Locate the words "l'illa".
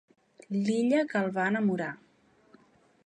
0.61-1.03